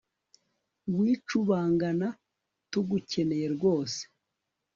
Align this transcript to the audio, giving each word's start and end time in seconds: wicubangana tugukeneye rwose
wicubangana 0.97 2.07
tugukeneye 2.71 3.47
rwose 3.55 4.01